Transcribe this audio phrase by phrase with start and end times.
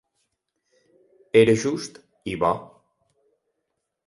[1.41, 2.01] Era just
[2.33, 2.51] i bo.